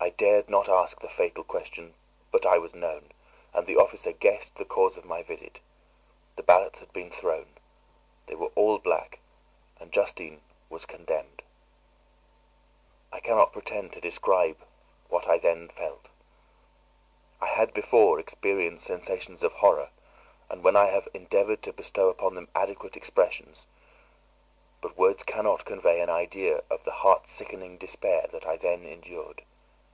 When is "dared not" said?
0.18-0.68